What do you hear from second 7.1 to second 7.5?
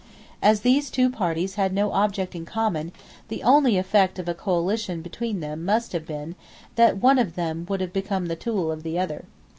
of